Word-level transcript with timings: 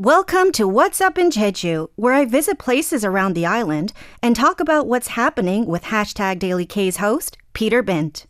Welcome 0.00 0.50
to 0.54 0.66
What's 0.66 1.00
Up 1.00 1.18
in 1.18 1.30
Jeju, 1.30 1.88
where 1.94 2.12
I 2.12 2.24
visit 2.24 2.58
places 2.58 3.04
around 3.04 3.34
the 3.34 3.46
island 3.46 3.92
and 4.20 4.34
talk 4.34 4.58
about 4.58 4.88
what's 4.88 5.06
happening 5.06 5.66
with 5.66 5.84
hashtag 5.84 6.40
Daily 6.40 6.66
K's 6.66 6.96
host, 6.96 7.38
Peter 7.52 7.80
Bent. 7.80 8.26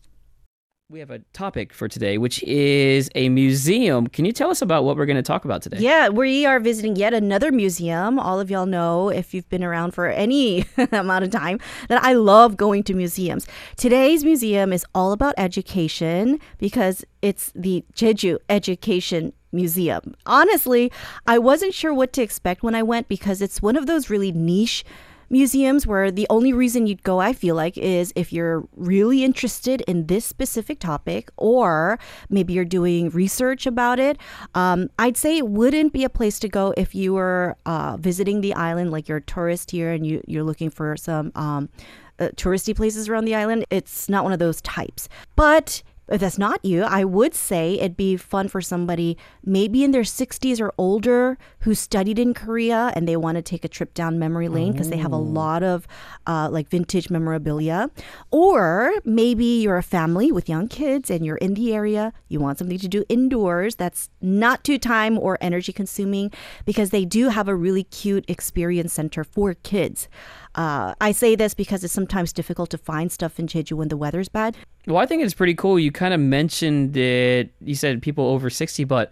We 0.90 1.00
have 1.00 1.10
a 1.10 1.20
topic 1.32 1.72
for 1.72 1.88
today, 1.88 2.18
which 2.18 2.42
is 2.42 3.08
a 3.14 3.30
museum. 3.30 4.08
Can 4.08 4.26
you 4.26 4.32
tell 4.32 4.50
us 4.50 4.60
about 4.60 4.84
what 4.84 4.98
we're 4.98 5.06
going 5.06 5.16
to 5.16 5.22
talk 5.22 5.46
about 5.46 5.62
today? 5.62 5.78
Yeah, 5.78 6.10
we 6.10 6.44
are 6.44 6.60
visiting 6.60 6.96
yet 6.96 7.14
another 7.14 7.50
museum. 7.50 8.18
All 8.18 8.38
of 8.38 8.50
y'all 8.50 8.66
know, 8.66 9.08
if 9.08 9.32
you've 9.32 9.48
been 9.48 9.64
around 9.64 9.92
for 9.92 10.08
any 10.08 10.66
amount 10.92 11.24
of 11.24 11.30
time, 11.30 11.60
that 11.88 12.04
I 12.04 12.12
love 12.12 12.58
going 12.58 12.82
to 12.82 12.94
museums. 12.94 13.46
Today's 13.78 14.22
museum 14.22 14.70
is 14.70 14.84
all 14.94 15.12
about 15.12 15.32
education 15.38 16.38
because 16.58 17.06
it's 17.22 17.50
the 17.54 17.86
Jeju 17.94 18.36
Education 18.50 19.32
Museum. 19.54 20.14
Honestly, 20.26 20.92
I 21.26 21.38
wasn't 21.38 21.74
sure 21.74 21.94
what 21.94 22.12
to 22.14 22.22
expect 22.22 22.62
when 22.62 22.74
I 22.74 22.82
went 22.82 23.08
because 23.08 23.40
it's 23.40 23.62
one 23.62 23.76
of 23.76 23.86
those 23.86 24.10
really 24.10 24.32
niche 24.32 24.84
museums 25.30 25.86
where 25.86 26.10
the 26.10 26.26
only 26.30 26.52
reason 26.52 26.86
you'd 26.86 27.02
go, 27.02 27.18
I 27.18 27.32
feel 27.32 27.54
like, 27.54 27.76
is 27.78 28.12
if 28.14 28.32
you're 28.32 28.66
really 28.76 29.24
interested 29.24 29.80
in 29.82 30.06
this 30.06 30.24
specific 30.24 30.78
topic 30.78 31.30
or 31.36 31.98
maybe 32.28 32.52
you're 32.52 32.64
doing 32.64 33.10
research 33.10 33.66
about 33.66 33.98
it. 33.98 34.18
Um, 34.54 34.90
I'd 34.98 35.16
say 35.16 35.36
it 35.36 35.48
wouldn't 35.48 35.92
be 35.92 36.04
a 36.04 36.10
place 36.10 36.38
to 36.40 36.48
go 36.48 36.74
if 36.76 36.94
you 36.94 37.14
were 37.14 37.56
uh, 37.66 37.96
visiting 37.98 38.40
the 38.40 38.54
island, 38.54 38.90
like 38.90 39.08
you're 39.08 39.18
a 39.18 39.22
tourist 39.22 39.70
here 39.70 39.92
and 39.92 40.06
you, 40.06 40.22
you're 40.26 40.44
looking 40.44 40.70
for 40.70 40.96
some. 40.96 41.32
Um, 41.34 41.68
uh, 42.20 42.28
touristy 42.36 42.76
places 42.76 43.08
around 43.08 43.24
the 43.24 43.34
island. 43.34 43.66
It's 43.70 44.08
not 44.08 44.22
one 44.22 44.32
of 44.32 44.38
those 44.38 44.60
types. 44.60 45.08
But 45.34 45.82
if 46.08 46.20
that's 46.20 46.38
not 46.38 46.64
you, 46.64 46.82
I 46.82 47.04
would 47.04 47.34
say 47.34 47.74
it'd 47.74 47.96
be 47.96 48.16
fun 48.16 48.48
for 48.48 48.60
somebody 48.60 49.16
maybe 49.44 49.84
in 49.84 49.90
their 49.92 50.02
60s 50.02 50.60
or 50.60 50.72
older 50.76 51.38
who 51.60 51.74
studied 51.74 52.18
in 52.18 52.34
Korea 52.34 52.92
and 52.94 53.08
they 53.08 53.16
want 53.16 53.36
to 53.36 53.42
take 53.42 53.64
a 53.64 53.68
trip 53.68 53.94
down 53.94 54.18
memory 54.18 54.48
lane 54.48 54.72
because 54.72 54.90
they 54.90 54.98
have 54.98 55.12
a 55.12 55.16
lot 55.16 55.62
of 55.62 55.86
uh, 56.26 56.48
like 56.50 56.68
vintage 56.68 57.08
memorabilia. 57.08 57.90
Or 58.30 58.92
maybe 59.04 59.62
you're 59.62 59.78
a 59.78 59.82
family 59.82 60.30
with 60.30 60.48
young 60.48 60.68
kids 60.68 61.10
and 61.10 61.24
you're 61.24 61.36
in 61.36 61.54
the 61.54 61.72
area, 61.72 62.12
you 62.28 62.38
want 62.38 62.58
something 62.58 62.78
to 62.78 62.88
do 62.88 63.04
indoors 63.08 63.76
that's 63.76 64.10
not 64.20 64.62
too 64.62 64.78
time 64.78 65.18
or 65.18 65.38
energy 65.40 65.72
consuming 65.72 66.30
because 66.66 66.90
they 66.90 67.04
do 67.04 67.30
have 67.30 67.48
a 67.48 67.54
really 67.54 67.84
cute 67.84 68.24
experience 68.28 68.92
center 68.92 69.24
for 69.24 69.54
kids. 69.54 70.08
Uh, 70.54 70.94
I 71.00 71.12
say 71.12 71.34
this 71.34 71.52
because 71.54 71.82
it's 71.82 71.92
sometimes 71.92 72.32
difficult 72.32 72.70
to 72.70 72.78
find 72.78 73.10
stuff 73.10 73.38
in 73.40 73.46
Jeju 73.46 73.72
when 73.72 73.88
the 73.88 73.96
weather's 73.96 74.28
bad. 74.28 74.56
Well, 74.86 74.98
I 74.98 75.06
think 75.06 75.22
it's 75.24 75.34
pretty 75.34 75.54
cool. 75.54 75.78
You 75.78 75.90
kind 75.90 76.14
of 76.14 76.20
mentioned 76.20 76.96
it. 76.96 77.52
You 77.60 77.74
said 77.74 78.00
people 78.02 78.26
over 78.26 78.48
60, 78.50 78.84
but 78.84 79.10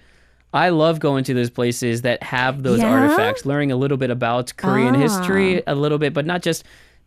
I 0.54 0.68
love 0.68 1.00
going 1.00 1.24
to 1.24 1.34
those 1.34 1.50
places 1.50 2.02
that 2.02 2.22
have 2.22 2.62
those 2.62 2.78
Yeah? 2.80 2.90
artifacts, 2.90 3.44
learning 3.46 3.72
a 3.72 3.76
little 3.76 3.96
bit 3.96 4.10
about 4.10 4.52
Korean 4.56 4.94
Ah. 4.94 4.98
history, 4.98 5.62
a 5.66 5.74
little 5.74 5.98
bit, 5.98 6.12
but 6.12 6.26
not 6.26 6.42
just 6.42 6.62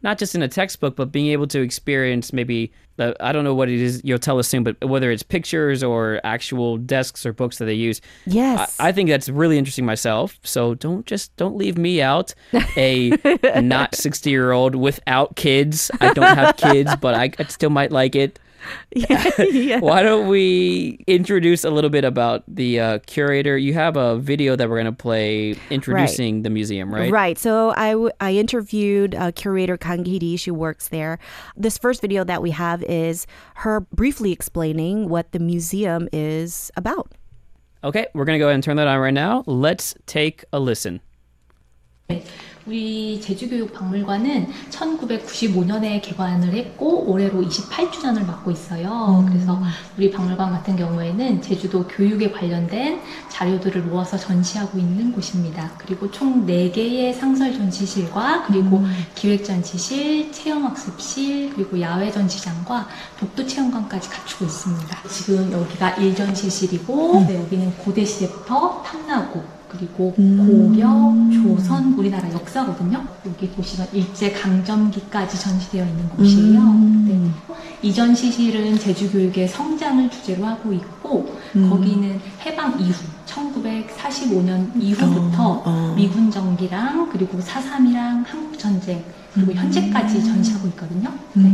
not 0.05 0.19
just 0.19 0.35
in 0.35 0.43
a 0.43 0.47
textbook, 0.47 0.95
but 0.95 1.11
being 1.11 1.27
able 1.27 1.47
to 1.47 1.61
experience 1.61 2.31
maybe 2.31 2.71
uh, 2.99 3.13
I 3.19 3.31
don't 3.31 3.43
know 3.43 3.55
what 3.55 3.69
it 3.69 3.81
is 3.81 4.01
you'll 4.05 4.19
tell 4.19 4.39
us 4.39 4.47
soon, 4.47 4.63
but 4.63 4.81
whether 4.85 5.11
it's 5.11 5.23
pictures 5.23 5.83
or 5.83 6.21
actual 6.23 6.77
desks 6.77 7.25
or 7.25 7.33
books 7.33 7.57
that 7.57 7.65
they 7.65 7.73
use. 7.73 7.99
Yes. 8.25 8.79
I, 8.79 8.89
I 8.89 8.91
think 8.91 9.09
that's 9.09 9.27
really 9.27 9.57
interesting 9.57 9.83
myself. 9.85 10.39
So 10.43 10.75
don't 10.75 11.05
just 11.05 11.35
don't 11.35 11.57
leave 11.57 11.77
me 11.77 12.01
out, 12.01 12.33
a 12.77 13.09
not 13.61 13.95
sixty 13.95 14.29
year 14.29 14.51
old 14.51 14.75
without 14.75 15.35
kids. 15.35 15.91
I 15.99 16.13
don't 16.13 16.37
have 16.37 16.55
kids, 16.55 16.95
but 16.95 17.15
I, 17.15 17.31
I 17.37 17.43
still 17.45 17.71
might 17.71 17.91
like 17.91 18.15
it. 18.15 18.39
yeah. 18.95 19.79
Why 19.79 20.01
don't 20.01 20.27
we 20.27 21.03
introduce 21.07 21.63
a 21.63 21.69
little 21.69 21.89
bit 21.89 22.03
about 22.03 22.43
the 22.47 22.79
uh, 22.79 22.99
curator? 23.05 23.57
You 23.57 23.73
have 23.73 23.97
a 23.97 24.17
video 24.17 24.55
that 24.55 24.69
we're 24.69 24.81
going 24.81 24.85
to 24.85 24.91
play 24.91 25.55
introducing 25.69 26.43
the 26.43 26.49
museum, 26.49 26.93
right? 26.93 27.11
Right. 27.11 27.37
So 27.37 27.73
I, 27.75 27.91
w- 27.91 28.11
I 28.19 28.33
interviewed 28.33 29.15
uh, 29.15 29.31
curator 29.31 29.77
Kang 29.77 30.05
Hee-ri. 30.05 30.37
She 30.37 30.51
works 30.51 30.89
there. 30.89 31.19
This 31.55 31.77
first 31.77 32.01
video 32.01 32.23
that 32.23 32.41
we 32.41 32.51
have 32.51 32.83
is 32.83 33.27
her 33.55 33.81
briefly 33.81 34.31
explaining 34.31 35.09
what 35.09 35.31
the 35.31 35.39
museum 35.39 36.07
is 36.11 36.71
about. 36.75 37.11
Okay, 37.83 38.07
we're 38.15 38.25
going 38.25 38.37
to 38.37 38.39
go 38.39 38.47
ahead 38.47 38.55
and 38.55 38.63
turn 38.63 38.77
that 38.77 38.87
on 38.87 38.97
right 38.97 39.13
now. 39.13 39.43
Let's 39.45 39.93
take 40.07 40.43
a 40.51 40.59
listen. 40.59 41.01
우리 42.67 43.21
제주교육박물관은 43.21 44.47
1995년에 44.71 46.01
개관을 46.01 46.53
했고 46.53 47.03
올해로 47.11 47.43
28주년을 47.43 48.25
맞고 48.25 48.49
있어요. 48.49 49.23
그래서 49.27 49.61
우리 49.97 50.09
박물관 50.09 50.51
같은 50.51 50.75
경우에는 50.75 51.43
제주도 51.43 51.87
교육에 51.87 52.31
관련된 52.31 53.01
자료들을 53.29 53.83
모아서 53.83 54.17
전시하고 54.17 54.79
있는 54.79 55.11
곳입니다. 55.11 55.73
그리고 55.77 56.09
총 56.09 56.47
4개의 56.47 57.13
상설 57.13 57.53
전시실과 57.53 58.45
그리고 58.47 58.83
기획 59.13 59.43
전시실, 59.43 60.31
체험학습실, 60.31 61.53
그리고 61.53 61.79
야외 61.79 62.11
전시장과 62.11 62.87
독도 63.19 63.45
체험관까지 63.45 64.09
갖추고 64.09 64.45
있습니다. 64.45 65.03
지금 65.07 65.51
여기가 65.51 65.93
1전시실이고 65.93 67.27
네, 67.27 67.41
여기는 67.41 67.77
고대 67.77 68.03
시대부터 68.03 68.81
탐나고 68.83 69.64
그리고 69.77 70.13
고려, 70.13 71.13
조선, 71.31 71.93
우리나라 71.97 72.31
역사거든요. 72.31 73.05
여기 73.25 73.47
보시면 73.49 73.87
일제 73.93 74.31
강점기까지 74.31 75.39
전시되어 75.39 75.85
있는 75.85 76.09
곳이에요. 76.09 76.63
네. 77.07 77.29
이 77.81 77.93
전 77.93 78.13
시실은 78.15 78.77
제주 78.79 79.11
교육의 79.11 79.47
성장을 79.47 80.09
주제로 80.09 80.45
하고 80.45 80.73
있고 80.73 81.35
거기는 81.69 82.19
해방 82.45 82.79
이후 82.79 82.93
1945년 83.25 84.71
이후부터 84.81 85.95
미군 85.95 86.31
정기랑 86.31 87.09
그리고 87.11 87.37
4.3이랑 87.39 88.23
한국 88.25 88.57
전쟁 88.57 89.03
그리고 89.33 89.51
현재까지 89.53 90.23
전시하고 90.23 90.67
있거든요. 90.69 91.11
네. 91.33 91.51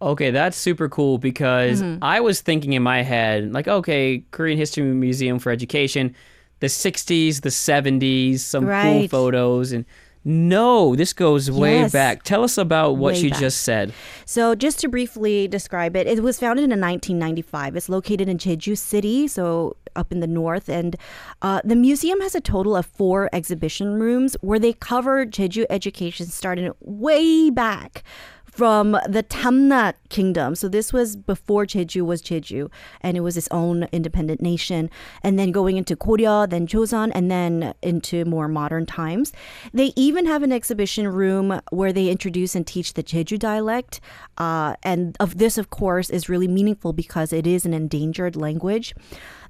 Okay, 0.00 0.32
that's 0.32 0.56
super 0.56 0.88
cool 0.88 1.16
because 1.18 1.80
Mm-hmm. 1.80 2.02
I 2.02 2.18
was 2.20 2.40
thinking 2.42 2.72
in 2.72 2.82
my 2.82 3.02
head, 3.04 3.52
like, 3.52 3.68
okay, 3.68 4.24
Korean 4.32 4.58
History 4.58 4.82
Museum 4.92 5.38
for 5.38 5.52
Education, 5.52 6.14
the 6.62 6.68
60s, 6.68 7.40
the 7.42 7.48
70s, 7.50 8.38
some 8.38 8.64
cool 8.66 9.08
photos. 9.08 9.72
And 9.72 9.84
no, 10.24 10.94
this 10.94 11.12
goes 11.12 11.50
way 11.50 11.80
Yes. 11.80 11.90
back. 11.92 12.22
Tell 12.22 12.44
us 12.44 12.56
about 12.56 12.92
what 12.96 13.14
Way 13.14 13.20
you 13.22 13.30
back. 13.30 13.40
just 13.40 13.62
said. 13.64 13.92
So, 14.24 14.54
just 14.54 14.78
to 14.78 14.88
briefly 14.88 15.48
describe 15.48 15.96
it, 15.96 16.06
it 16.06 16.22
was 16.22 16.38
founded 16.38 16.62
in 16.70 16.70
1995. 16.80 17.74
It's 17.76 17.88
located 17.88 18.28
in 18.28 18.38
Jeju 18.38 18.78
City, 18.78 19.26
so 19.26 19.74
up 19.96 20.12
in 20.12 20.20
the 20.20 20.28
north. 20.28 20.68
And 20.68 20.94
uh, 21.42 21.60
the 21.64 21.74
museum 21.74 22.20
has 22.20 22.36
a 22.36 22.40
total 22.40 22.76
of 22.76 22.86
four 22.86 23.28
exhibition 23.32 23.94
rooms 23.94 24.36
where 24.40 24.60
they 24.60 24.72
cover 24.72 25.26
Jeju 25.26 25.66
education 25.68 26.26
starting 26.26 26.70
way 26.80 27.50
back 27.50 28.04
from 28.52 28.92
the 29.08 29.24
Tamna 29.28 29.94
kingdom. 30.10 30.54
So 30.54 30.68
this 30.68 30.92
was 30.92 31.16
before 31.16 31.64
Jeju 31.64 32.04
was 32.04 32.20
Jeju, 32.20 32.70
and 33.00 33.16
it 33.16 33.20
was 33.20 33.38
its 33.38 33.48
own 33.50 33.88
independent 33.92 34.42
nation. 34.42 34.90
And 35.22 35.38
then 35.38 35.52
going 35.52 35.78
into 35.78 35.96
Goryeo, 35.96 36.48
then 36.48 36.66
Joseon, 36.66 37.12
and 37.14 37.30
then 37.30 37.72
into 37.82 38.26
more 38.26 38.48
modern 38.48 38.84
times. 38.84 39.32
They 39.72 39.92
even 39.96 40.26
have 40.26 40.42
an 40.42 40.52
exhibition 40.52 41.08
room 41.08 41.60
where 41.70 41.94
they 41.94 42.08
introduce 42.10 42.54
and 42.54 42.66
teach 42.66 42.92
the 42.92 43.02
Jeju 43.02 43.38
dialect. 43.38 44.00
Uh, 44.36 44.76
and 44.82 45.16
of 45.18 45.38
this, 45.38 45.56
of 45.56 45.70
course, 45.70 46.10
is 46.10 46.28
really 46.28 46.48
meaningful 46.48 46.92
because 46.92 47.32
it 47.32 47.46
is 47.46 47.64
an 47.64 47.72
endangered 47.72 48.36
language. 48.36 48.94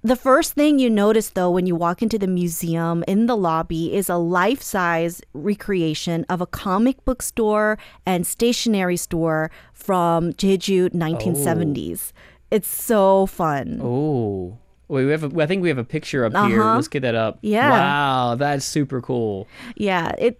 The 0.05 0.17
first 0.17 0.55
thing 0.55 0.81
you 0.81 0.91
notice, 0.91 1.31
though, 1.31 1.51
when 1.51 1.65
you 1.65 1.77
walk 1.77 2.03
into 2.03 2.19
the 2.19 2.27
museum 2.27 3.05
in 3.07 3.27
the 3.27 3.37
lobby 3.37 3.95
is 3.95 4.09
a 4.09 4.17
life 4.17 4.61
size 4.61 5.23
recreation 5.33 6.27
of 6.29 6.41
a 6.41 6.47
comic 6.47 7.05
book 7.05 7.23
store 7.23 7.79
and 8.05 8.27
stationery 8.27 8.97
store 8.97 9.53
from 9.73 10.33
Jeju 10.33 10.91
1970s. 10.91 12.12
It's 12.51 12.67
so 12.67 13.27
fun. 13.27 13.81
Oh. 13.81 14.59
Wait, 14.89 15.05
we 15.05 15.12
have 15.12 15.23
a, 15.23 15.41
I 15.41 15.47
think 15.47 15.62
we 15.62 15.69
have 15.69 15.79
a 15.79 15.85
picture 15.85 16.25
up 16.25 16.33
here. 16.33 16.61
Uh-huh. 16.61 16.75
Let's 16.75 16.89
get 16.89 17.01
that 17.03 17.15
up. 17.15 17.39
Yeah. 17.41 17.71
Wow, 17.71 18.35
that's 18.35 18.65
super 18.65 19.00
cool. 19.00 19.47
Yeah, 19.76 20.12
it. 20.19 20.38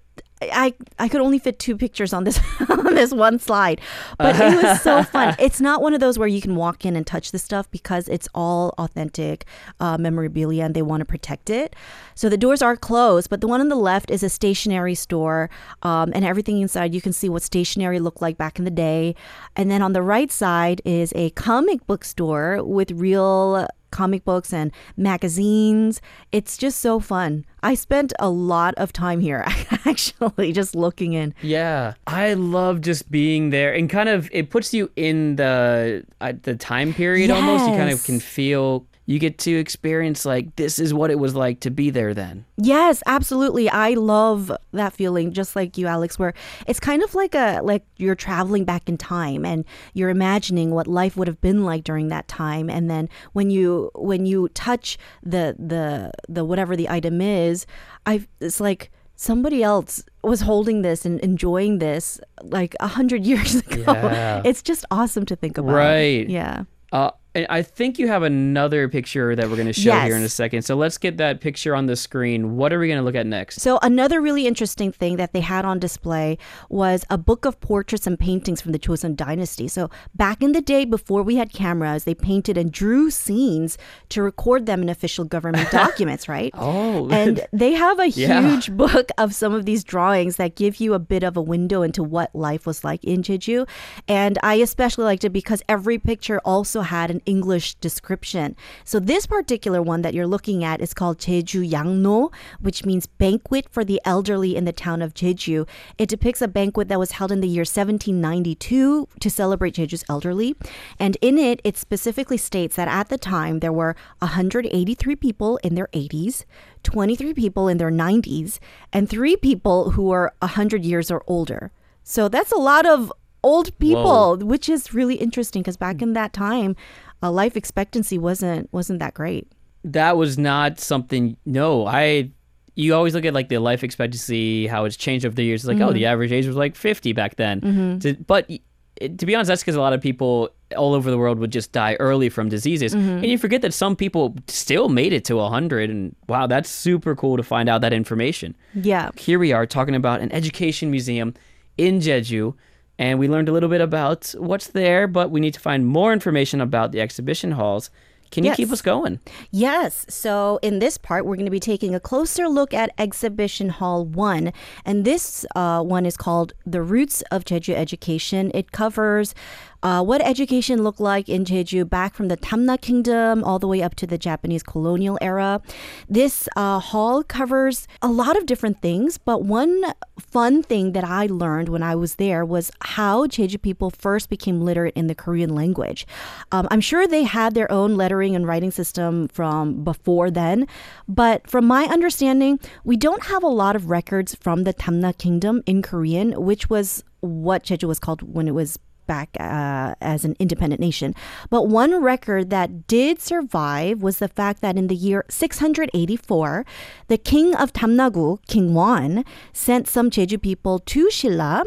I 0.53 0.75
I 0.99 1.09
could 1.09 1.21
only 1.21 1.39
fit 1.39 1.59
two 1.59 1.77
pictures 1.77 2.13
on 2.13 2.25
this 2.25 2.41
on 2.69 2.95
this 2.95 3.13
one 3.13 3.39
slide, 3.39 3.81
but 4.19 4.37
it 4.37 4.63
was 4.63 4.81
so 4.81 5.03
fun. 5.03 5.37
It's 5.43 5.61
not 5.61 5.83
one 5.83 5.95
of 5.95 6.01
those 6.01 6.19
where 6.19 6.29
you 6.29 6.41
can 6.41 6.57
walk 6.57 6.85
in 6.85 6.97
and 6.97 7.07
touch 7.07 7.33
the 7.33 7.39
stuff 7.39 7.71
because 7.71 8.09
it's 8.09 8.29
all 8.35 8.75
authentic 8.79 9.45
uh, 9.81 9.99
memorabilia 9.99 10.65
and 10.65 10.75
they 10.75 10.83
want 10.83 11.01
to 11.01 11.05
protect 11.05 11.51
it. 11.51 11.75
So 12.15 12.29
the 12.29 12.37
doors 12.37 12.63
are 12.63 12.77
closed, 12.77 13.29
but 13.31 13.41
the 13.41 13.49
one 13.49 13.61
on 13.61 13.69
the 13.69 13.77
left 13.77 14.11
is 14.11 14.23
a 14.23 14.29
stationery 14.29 14.95
store, 14.95 15.51
um, 15.83 16.13
and 16.15 16.25
everything 16.25 16.61
inside 16.61 16.95
you 16.95 17.01
can 17.01 17.13
see 17.13 17.29
what 17.29 17.43
stationery 17.43 17.99
looked 17.99 18.23
like 18.23 18.37
back 18.37 18.59
in 18.59 18.65
the 18.65 18.71
day. 18.71 19.15
And 19.57 19.71
then 19.71 19.83
on 19.83 19.93
the 19.93 20.03
right 20.03 20.31
side 20.31 20.81
is 20.85 21.13
a 21.17 21.31
comic 21.31 21.87
book 21.87 22.05
store 22.05 22.63
with 22.63 22.91
real 22.93 23.67
comic 23.93 24.25
books 24.25 24.53
and 24.53 24.73
magazines. 24.97 26.01
It's 26.33 26.57
just 26.59 26.81
so 26.81 26.99
fun. 26.99 27.45
I 27.63 27.75
spent 27.75 28.13
a 28.19 28.29
lot 28.29 28.75
of 28.75 28.93
time 28.93 29.21
here 29.21 29.45
actually 29.87 30.53
just 30.53 30.75
looking 30.75 31.13
in. 31.13 31.33
Yeah, 31.43 31.95
I 32.09 32.35
love 32.35 32.81
just 32.81 33.09
being 33.11 33.51
there 33.51 33.73
and 33.73 33.89
kind 33.89 34.09
of 34.09 34.29
it 34.33 34.51
puts 34.51 34.75
you 34.75 34.91
in 34.97 35.37
the 35.37 36.05
uh, 36.21 36.33
the 36.43 36.57
time 36.57 36.93
period 36.93 37.31
almost. 37.31 37.65
You 37.69 37.77
kind 37.77 37.91
of 37.91 38.03
can 38.03 38.19
feel 38.19 38.85
you 39.07 39.19
get 39.19 39.39
to 39.39 39.51
experience 39.51 40.25
like 40.25 40.55
this 40.57 40.79
is 40.79 40.95
what 40.95 41.11
it 41.11 41.19
was 41.19 41.35
like 41.35 41.61
to 41.61 41.71
be 41.71 41.91
there 41.91 42.15
then. 42.15 42.45
Yes, 42.57 43.03
absolutely. 43.07 43.69
I 43.69 43.95
love 43.95 44.53
that 44.73 44.93
feeling 44.93 45.33
just 45.33 45.57
like 45.57 45.77
you 45.77 45.87
Alex 45.87 46.19
where 46.19 46.35
it's 46.67 46.79
kind 46.79 47.03
of 47.03 47.15
like 47.15 47.35
a 47.35 47.61
like 47.63 47.85
you're 47.97 48.15
traveling 48.15 48.65
back 48.65 48.89
in 48.89 48.97
time 48.97 49.45
and 49.45 49.65
you're 49.93 50.11
imagining 50.11 50.71
what 50.71 50.87
life 50.87 51.17
would 51.17 51.29
have 51.29 51.41
been 51.41 51.65
like 51.65 51.83
during 51.85 52.09
that 52.09 52.29
time 52.29 52.71
and 52.71 52.89
then 52.89 53.09
when 53.33 53.51
you 53.51 53.91
when 53.95 54.25
you 54.25 54.49
touch 54.51 54.99
the 55.23 55.57
the 55.59 56.13
the 56.29 56.45
whatever 56.45 56.77
the 56.77 56.89
item 56.89 57.21
is, 57.21 57.67
I 58.07 58.27
it's 58.41 58.61
like 58.61 58.91
somebody 59.17 59.63
else 59.63 60.05
was 60.23 60.41
holding 60.41 60.83
this 60.83 61.05
and 61.05 61.21
enjoying 61.21 61.79
this 61.79 62.21
like 62.43 62.75
a 62.81 62.89
hundred 62.89 63.25
years 63.31 63.57
ago. 63.57 63.85
Yeah. 63.87 64.43
It's 64.45 64.63
just 64.63 64.85
awesome 64.91 65.27
to 65.27 65.37
think 65.37 65.59
about. 65.59 65.75
Right. 65.75 66.29
Yeah. 66.29 66.65
Uh, 66.93 67.11
I 67.35 67.63
think 67.63 67.99
you 67.99 68.09
have 68.09 68.23
another 68.23 68.89
picture 68.91 69.35
that 69.35 69.49
we're 69.49 69.57
going 69.57 69.67
to 69.67 69.73
show 69.73 69.99
here 70.01 70.17
in 70.17 70.23
a 70.23 70.29
second. 70.29 70.63
So 70.63 70.75
let's 70.77 70.99
get 70.99 71.17
that 71.17 71.41
picture 71.41 71.75
on 71.75 71.87
the 71.87 71.97
screen. 71.97 72.57
What 72.57 72.75
are 72.75 72.79
we 72.79 72.89
going 72.89 72.99
to 72.99 73.03
look 73.05 73.15
at 73.15 73.27
next? 73.27 73.61
So 73.61 73.79
another 73.81 74.21
really 74.21 74.47
interesting 74.47 74.93
thing 74.93 75.17
that 75.17 75.33
they 75.33 75.41
had 75.41 75.65
on 75.65 75.79
display 75.79 76.37
was 76.69 77.07
a 77.09 77.17
book 77.17 77.47
of 77.47 77.59
portraits 77.61 78.07
and 78.07 78.19
paintings 78.19 78.61
from 78.61 78.73
the 78.73 78.79
Joseon 78.79 79.17
dynasty. 79.17 79.67
So 79.67 79.89
back 80.15 80.43
in 80.43 80.53
the 80.53 80.61
day 80.61 80.85
before 80.85 81.23
we 81.23 81.37
had 81.37 81.53
cameras, 81.55 82.05
they 82.05 82.15
painted 82.15 82.59
and 82.59 82.71
drew 82.71 83.11
scenes 83.11 83.79
to 84.11 84.23
record 84.23 84.67
them 84.67 84.83
in 84.83 84.91
official 84.91 85.25
government 85.25 85.71
documents, 85.73 86.29
right? 86.29 86.51
Oh, 86.53 87.09
And 87.11 87.47
they 87.53 87.73
have 87.73 87.99
a 87.99 88.11
Yeah. 88.11 88.43
huge 88.43 88.77
book 88.77 89.09
of 89.17 89.35
some 89.35 89.55
of 89.55 89.65
these 89.65 89.85
drawings 89.85 90.37
that 90.37 90.55
give 90.55 90.81
you 90.81 90.93
a 90.93 90.99
bit 90.99 91.23
of 91.23 91.39
a 91.39 91.43
window 91.43 91.81
into 91.81 92.03
what 92.03 92.35
life 92.35 92.67
was 92.67 92.85
like 92.85 93.03
in 93.05 93.23
Jeju. 93.23 93.67
And 94.07 94.39
I 94.43 94.57
especially 94.57 95.05
liked 95.05 95.25
it 95.25 95.31
because 95.31 95.63
every 95.67 95.99
picture 95.99 96.39
also 96.45 96.83
had 96.83 97.11
an 97.11 97.22
English 97.27 97.75
description. 97.77 98.57
So 98.85 98.99
this 98.99 99.27
particular 99.27 99.83
one 99.83 100.03
that 100.03 100.15
you're 100.15 100.27
looking 100.27 100.65
at 100.65 100.81
is 100.81 100.95
called 100.95 101.19
Jeju 101.19 101.69
Yangno, 101.69 102.33
which 102.61 102.85
means 102.85 103.07
banquet 103.07 103.67
for 103.71 103.85
the 103.85 104.01
elderly 104.05 104.57
in 104.57 104.65
the 104.65 104.73
town 104.73 105.03
of 105.03 105.15
Jeju. 105.15 105.69
It 105.99 106.09
depicts 106.09 106.43
a 106.43 106.49
banquet 106.49 106.89
that 106.89 106.99
was 106.99 107.13
held 107.13 107.33
in 107.33 107.41
the 107.41 107.49
year 107.49 107.63
1792 107.63 109.09
to 109.21 109.31
celebrate 109.31 109.75
Jeju's 109.75 110.05
elderly. 110.09 110.57
And 110.99 111.17
in 111.21 111.39
it, 111.39 111.61
it 111.65 111.77
specifically 111.77 112.37
states 112.37 112.77
that 112.77 112.89
at 112.89 113.09
the 113.09 113.19
time 113.19 113.61
there 113.61 113.73
were 113.73 113.97
183 114.19 115.17
people 115.17 115.59
in 115.59 115.75
their 115.75 115.89
80s, 115.93 116.45
23 116.83 117.35
people 117.35 117.69
in 117.69 117.79
their 117.79 117.91
90s, 117.91 118.59
and 118.93 119.09
three 119.09 119.37
people 119.37 119.91
who 119.93 120.05
were 120.05 120.33
100 120.41 120.85
years 120.85 121.11
or 121.11 121.23
older. 121.27 121.73
So 122.05 122.29
that's 122.29 122.53
a 122.53 122.59
lot 122.59 122.85
of 122.85 123.13
old 123.43 123.77
people, 123.79 124.37
which 124.39 124.69
is 124.69 124.95
really 124.95 125.17
interesting 125.17 125.63
because 125.63 125.77
back 125.77 126.03
in 126.03 126.13
that 126.15 126.33
time, 126.33 126.77
uh, 127.23 127.31
life 127.31 127.57
expectancy 127.57 128.19
wasn't 128.19 128.69
wasn't 128.73 128.99
that 129.01 129.15
great. 129.15 129.51
that 129.85 130.17
was 130.17 130.39
not 130.39 130.79
something. 130.81 131.37
No, 131.45 131.87
I. 131.87 132.31
You 132.75 132.95
always 132.95 133.15
look 133.15 133.27
at 133.27 133.35
like 133.35 133.51
the 133.51 133.59
life 133.59 133.85
expectancy, 133.85 134.67
how 134.67 134.87
it's 134.87 134.97
changed 134.97 135.27
over 135.27 135.35
the 135.35 135.45
years. 135.45 135.61
It's 135.63 135.69
like, 135.69 135.81
oh, 135.87 135.93
the 135.93 136.07
average 136.07 136.33
age 136.33 136.47
was 136.47 136.57
like 136.57 136.75
50 136.75 137.13
back 137.13 137.37
then. 137.37 137.99
To- 138.01 138.15
but 138.27 138.47
it- 138.49 139.19
to 139.19 139.27
be 139.27 139.35
honest, 139.35 139.49
that's 139.49 139.63
because 139.63 139.75
a 139.75 139.81
lot 139.81 139.93
of 139.93 140.01
people 140.01 140.49
all 140.77 140.95
over 140.95 141.11
the 141.11 141.19
world 141.19 141.39
would 141.39 141.51
just 141.53 141.73
die 141.73 141.97
early 141.99 142.29
from 142.31 142.49
diseases. 142.49 142.95
And 142.95 143.27
you 143.27 143.37
forget 143.37 143.61
that 143.63 143.75
some 143.75 143.95
people 143.97 144.35
still 144.49 144.89
made 144.89 145.13
it 145.13 145.25
to 145.27 145.37
100. 145.37 145.91
And 145.91 146.15
wow, 146.29 146.47
that's 146.47 146.71
super 146.71 147.15
cool 147.17 147.37
to 147.37 147.43
find 147.43 147.69
out 147.69 147.81
that 147.83 147.93
information. 147.93 148.55
Yeah. 148.75 149.11
Here 149.19 149.39
we 149.39 149.53
are 149.53 149.67
talking 149.67 149.95
about 149.97 150.21
an 150.21 150.31
education 150.33 150.91
museum 150.91 151.35
in 151.77 151.99
Jeju. 151.99 152.55
And 153.03 153.19
we 153.19 153.27
learned 153.27 153.49
a 153.49 153.53
little 153.53 153.69
bit 153.69 153.81
about 153.81 154.33
what's 154.39 154.69
there, 154.69 155.09
but 155.09 155.33
we 155.33 155.41
need 155.41 155.55
to 155.55 155.61
find 155.61 155.85
more 155.85 156.13
information 156.13 156.61
about 156.61 156.93
the 156.93 157.01
exhibition 157.01 157.51
halls. 157.51 157.91
Can 158.31 158.45
you 158.45 158.51
Yes. 158.51 158.57
keep 158.59 158.71
us 158.71 158.81
going? 158.81 159.19
Yes. 159.51 160.07
So 160.09 160.61
in 160.63 160.79
this 160.79 160.99
part, 160.99 161.27
we're 161.27 161.35
going 161.35 161.45
to 161.53 161.59
be 161.61 161.67
taking 161.73 161.97
a 161.97 162.01
closer 162.01 162.49
look 162.49 162.73
at 162.73 162.91
Exhibition 162.99 163.71
Hall 163.71 164.07
1. 164.07 164.53
And 164.87 165.05
this 165.05 165.45
uh, 165.57 165.83
one 165.83 166.07
is 166.07 166.17
called 166.17 166.53
The 166.65 166.81
Roots 166.81 167.23
of 167.33 167.45
Jeju 167.45 167.75
Education. 167.75 168.53
It 168.55 168.71
covers 168.71 169.35
uh, 169.83 170.03
what 170.03 170.21
education 170.23 170.83
looked 170.83 171.01
like 171.01 171.29
in 171.29 171.45
Jeju 171.45 171.89
back 171.89 172.15
from 172.15 172.29
the 172.29 172.37
Tamna 172.37 172.81
Kingdom 172.81 173.43
all 173.43 173.59
the 173.59 173.67
way 173.67 173.83
up 173.83 173.95
to 173.97 174.07
the 174.07 174.19
Japanese 174.19 174.63
colonial 174.63 175.19
era. 175.21 175.61
This 176.09 176.49
uh, 176.57 176.79
hall 176.79 177.23
covers 177.23 177.89
a 178.01 178.09
lot 178.09 178.37
of 178.37 178.47
different 178.47 178.81
things, 178.81 179.19
but 179.19 179.43
one 179.43 179.83
fun 180.19 180.63
thing 180.63 180.93
that 180.93 181.05
I 181.05 181.27
learned 181.27 181.69
when 181.69 181.83
I 181.83 181.95
was 181.95 182.15
there 182.17 182.45
was 182.45 182.71
how 182.81 183.27
Jeju 183.27 183.61
people 183.61 183.91
first 183.91 184.31
became 184.31 184.61
literate 184.61 184.95
in 184.95 185.09
the 185.09 185.15
Korean 185.15 185.55
language. 185.55 186.07
Um, 186.53 186.69
I'm 186.71 186.81
sure 186.81 187.07
they 187.07 187.25
had 187.25 187.55
their 187.55 187.71
own 187.71 187.97
lettering 187.97 188.37
and 188.37 188.47
writing 188.47 188.71
system 188.71 189.29
from 189.29 189.83
before 189.85 190.31
then, 190.31 190.67
but 191.09 191.49
from 191.49 191.67
my 191.67 191.85
understanding, 191.85 192.61
we 192.85 192.97
don't 192.97 193.25
have 193.25 193.43
a 193.43 193.49
lot 193.49 193.77
of 193.77 193.91
records 193.91 194.35
from 194.35 194.65
the 194.65 194.75
Tamna 194.75 195.17
Kingdom 195.17 195.63
in 195.67 195.83
Korean, 195.83 196.33
which 196.45 196.71
was 196.71 197.03
what 197.21 197.65
Jeju 197.65 197.89
was 197.89 197.99
called 197.99 198.23
when 198.23 198.49
it 198.49 198.55
was 198.55 198.79
back 199.07 199.31
uh, 199.39 199.95
as 200.01 200.25
an 200.25 200.37
independent 200.39 200.81
nation. 200.81 201.15
But 201.51 201.69
one 201.69 202.03
record 202.03 202.51
that 202.51 202.87
did 202.87 203.21
survive 203.21 204.03
was 204.03 204.19
the 204.19 204.29
fact 204.29 204.61
that 204.63 204.77
in 204.77 204.87
the 204.87 204.95
year 204.95 205.25
684, 205.29 206.65
the 207.09 207.19
king 207.19 207.55
of 207.55 207.73
Tamnagu, 207.73 208.39
King 208.47 208.75
Wan, 208.75 209.25
sent 209.53 209.89
some 209.89 210.11
Jeju 210.11 210.41
people 210.41 210.79
to 210.81 211.07
Shilla, 211.09 211.65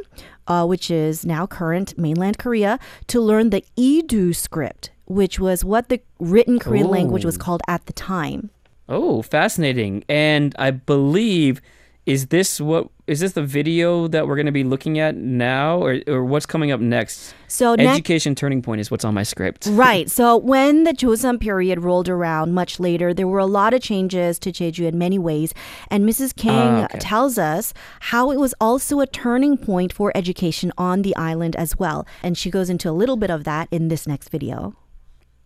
uh, 0.48 0.66
which 0.66 0.92
is 0.92 1.26
now 1.26 1.48
current 1.48 1.98
mainland 1.98 2.38
Korea, 2.38 2.80
to 3.08 3.22
learn 3.22 3.50
the 3.50 3.64
Idu 3.78 4.36
script, 4.36 4.92
which 5.06 5.40
was 5.40 5.64
what 5.64 5.90
the 5.90 6.02
written 6.20 6.60
Korean 6.60 6.88
language 6.88 7.26
was 7.26 7.38
called 7.38 7.62
at 7.68 7.86
the 7.86 7.94
time. 7.94 8.50
Oh, 8.88 9.22
fascinating. 9.22 10.04
And 10.08 10.56
I 10.60 10.72
believe 10.72 11.62
is 12.06 12.28
this 12.28 12.62
what 12.62 12.90
is 13.07 13.19
this 13.19 13.34
the 13.34 13.44
video 13.44 14.07
that 14.07 14.28
we're 14.28 14.36
going 14.36 14.46
to 14.46 14.52
be 14.52 14.63
looking 14.63 15.00
at 15.00 15.16
now 15.16 15.80
or 15.81 16.00
or 16.07 16.24
what's 16.24 16.46
coming 16.46 16.72
up 16.72 16.80
next? 16.80 17.34
So 17.48 17.74
Education 17.74 18.36
turning 18.36 18.62
point 18.62 18.81
is 18.81 18.92
what's 18.92 19.06
on 19.06 19.13
my 19.13 19.24
script. 19.24 19.68
Right. 19.72 20.10
So 20.10 20.38
when 20.38 20.84
the 20.84 20.92
Joseon 20.94 21.40
period 21.40 21.84
rolled 21.84 22.07
around 22.10 22.54
much 22.54 22.80
later, 22.80 23.13
there 23.13 23.28
were 23.28 23.40
a 23.40 23.46
lot 23.46 23.74
of 23.74 23.81
changes 23.81 24.38
to 24.40 24.52
Jeju 24.52 24.86
in 24.88 24.98
many 24.98 25.18
ways. 25.19 25.54
And 25.90 26.07
Mrs. 26.07 26.36
Kang 26.36 26.81
Ah, 26.81 26.86
okay. 26.86 27.00
tells 27.00 27.38
us 27.38 27.74
how 28.12 28.31
it 28.31 28.40
was 28.40 28.54
also 28.62 29.00
a 29.00 29.07
turning 29.07 29.57
point 29.57 29.92
for 29.94 30.12
education 30.16 30.72
on 30.78 31.02
the 31.02 31.16
island 31.16 31.56
as 31.56 31.78
well. 31.78 32.06
And 32.24 32.38
she 32.38 32.50
goes 32.52 32.69
into 32.69 32.90
a 32.90 32.92
little 32.94 33.18
bit 33.18 33.30
of 33.31 33.44
that 33.46 33.68
in 33.72 33.88
this 33.88 34.06
next 34.07 34.30
video. 34.30 34.75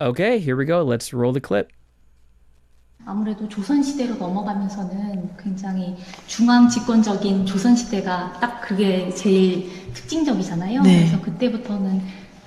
Okay, 0.01 0.39
here 0.39 0.55
we 0.55 0.65
go. 0.65 0.83
Let's 0.83 1.13
roll 1.13 1.31
the 1.33 1.41
clip. 1.41 1.71
아무래도 3.05 3.47
조선시대로 3.47 4.15
넘어가면서는 4.15 5.29
굉장히 5.41 5.95
중앙 6.27 6.69
집권적인 6.69 7.45
조선시대가 7.45 8.33
딱 8.39 8.61
그게 8.61 9.09
제일 9.15 9.69
특징적이잖아요. 9.93 10.81
네. 10.83 10.99
그래서 10.99 11.21
그때부터는 11.21 12.01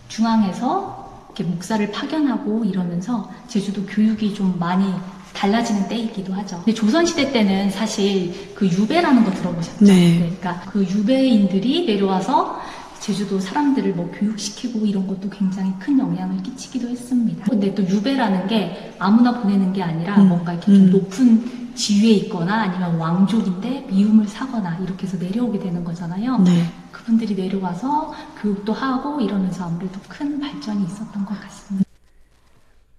중앙에서 0.09 1.27
이렇게 1.29 1.45
목사를 1.45 1.91
파견하고 1.91 2.65
이러면서 2.65 3.31
제주도 3.49 3.85
교육이 3.87 4.35
좀 4.35 4.59
많이 4.59 4.93
달라지는 5.33 5.89
때이기도 5.89 6.35
하죠. 6.35 6.57
근데 6.57 6.75
조선시대 6.75 7.33
때는 7.33 7.71
사실 7.71 8.55
그 8.55 8.67
유배라는 8.67 9.25
거 9.25 9.31
들어보셨죠? 9.33 9.85
네. 9.87 10.19
그러니까 10.19 10.61
그 10.71 10.85
유배인들이 10.85 11.87
내려와서 11.87 12.61
제주도 13.03 13.41
사람들을 13.41 13.95
뭐 13.95 14.09
교육시키고 14.13 14.87
이런 14.87 15.09
것도 15.09 15.29
굉장히 15.29 15.73
큰 15.81 15.99
영향을 15.99 16.41
끼치기도 16.45 16.89
했습니다. 16.89 17.45
근데 17.51 17.75
또 17.75 17.83
유배라는 17.83 18.47
게 18.47 18.95
아무나 19.01 19.41
보내는 19.41 19.73
게 19.73 19.83
아니라 19.83 20.19
뭔가 20.19 20.53
이렇게 20.53 20.73
좀 20.73 20.91
높은 20.91 21.75
지위에 21.75 22.13
있거나 22.13 22.63
아니면 22.63 22.97
왕족인데 22.97 23.89
미움을 23.91 24.29
사거나 24.29 24.79
이렇게 24.79 25.09
해서 25.09 25.17
내려오게 25.17 25.59
되는 25.59 25.83
거잖아요. 25.83 26.39
네. 26.39 26.65
그분들이 26.93 27.35
내려와서 27.35 28.15
교육도 28.41 28.73
하고 28.73 29.21
이러면서 29.21 29.65
아무래도 29.65 29.99
큰 30.09 30.39
발전이 30.39 30.85
있었던 30.85 31.25
것 31.25 31.41
같습니다. 31.41 31.83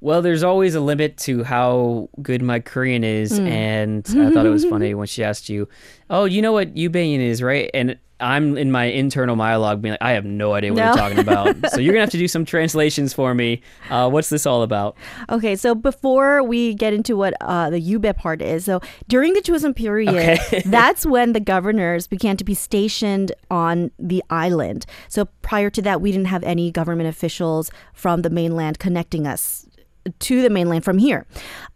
Well, 0.02 0.22
there's 0.22 0.44
always 0.44 0.76
a 0.76 0.82
limit 0.82 1.16
to 1.28 1.46
how 1.46 2.10
good 2.22 2.44
my 2.44 2.60
Korean 2.60 3.06
is, 3.06 3.40
and 3.40 4.04
I 4.20 4.32
thought 4.32 4.46
it 4.46 4.52
was 4.52 4.66
funny 4.66 4.94
when 5.00 5.08
she 5.08 5.24
asked 5.24 5.48
you, 5.48 5.70
"Oh, 6.10 6.26
you 6.26 6.42
know 6.42 6.52
what 6.52 6.76
Yubaean 6.76 7.22
is, 7.22 7.42
right?" 7.42 7.72
And 7.74 7.96
I'm 8.24 8.58
in 8.58 8.72
my 8.72 8.86
internal 8.86 9.36
monologue 9.36 9.82
being 9.82 9.92
like, 9.94 10.02
"I 10.02 10.12
have 10.12 10.26
no 10.26 10.54
idea 10.54 10.72
what 10.74 10.80
No. 10.80 10.86
you're 10.88 10.96
talking 10.96 11.20
about." 11.20 11.56
so 11.72 11.80
you're 11.80 11.94
gonna 11.94 12.02
have 12.06 12.10
to 12.12 12.18
do 12.18 12.28
some 12.28 12.46
translations 12.46 13.14
for 13.14 13.34
me. 13.36 13.62
Uh, 13.90 14.10
what's 14.10 14.30
this 14.30 14.46
all 14.46 14.64
about? 14.64 14.96
Okay, 15.30 15.56
so 15.56 15.76
before 15.76 16.42
we 16.44 16.74
get 16.74 16.94
into 16.94 17.16
what 17.18 17.34
uh, 17.42 17.70
the 17.70 17.80
Yube 17.82 18.16
part 18.18 18.42
is, 18.42 18.66
so 18.66 18.82
during 19.08 19.34
the 19.34 19.42
Joseon 19.42 19.76
period, 19.76 20.14
Okay. 20.14 20.62
that's 20.66 21.06
when 21.06 21.34
the 21.34 21.40
governors 21.40 22.08
began 22.08 22.38
to 22.38 22.44
be 22.44 22.54
stationed 22.54 23.32
on 23.52 23.92
the 24.00 24.24
island. 24.30 24.86
So 25.10 25.26
prior 25.42 25.70
to 25.72 25.82
that, 25.82 26.02
we 26.02 26.12
didn't 26.12 26.28
have 26.28 26.44
any 26.44 26.72
government 26.72 27.10
officials 27.10 27.72
from 27.94 28.22
the 28.22 28.30
mainland 28.30 28.80
connecting 28.80 29.28
us 29.28 29.66
to 30.20 30.42
the 30.42 30.50
mainland 30.50 30.84
from 30.84 30.98
here. 30.98 31.26